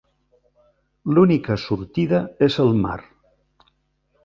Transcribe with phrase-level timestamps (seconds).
[1.17, 2.97] L'única sortida és el mar.